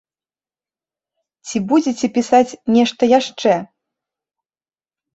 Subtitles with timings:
[1.47, 3.53] Ці будзеце пісаць нешта яшчэ?